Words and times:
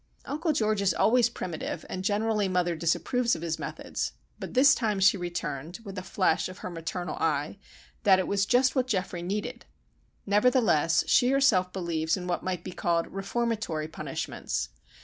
Uncle 0.25 0.51
George 0.51 0.81
is 0.81 0.95
always 0.95 1.29
primitive, 1.29 1.85
and 1.87 2.03
generally 2.03 2.47
mother 2.47 2.75
disapproves 2.75 3.35
of 3.35 3.43
his 3.43 3.59
methods; 3.59 4.13
but 4.39 4.55
this 4.55 4.73
time 4.73 4.99
she 4.99 5.15
returned, 5.15 5.77
with 5.83 5.95
a 5.95 6.01
flash 6.01 6.49
of 6.49 6.57
her 6.65 6.71
maternal 6.71 7.17
eye, 7.17 7.59
that 8.01 8.17
"it 8.17 8.27
was 8.27 8.47
just 8.47 8.75
what 8.75 8.87
Geoffrey 8.87 9.21
needed." 9.21 9.63
Nevertheless, 10.25 11.03
she 11.05 11.29
herself 11.29 11.71
believes 11.71 12.17
in 12.17 12.25
what 12.25 12.41
might 12.43 12.63
be 12.63 12.71
called 12.71 13.13
"reformatory" 13.13 13.87
punishments. 13.87 14.69